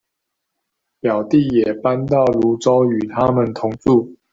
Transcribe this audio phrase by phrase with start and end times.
[0.99, 4.17] 表弟也搬到蘆洲與他們同住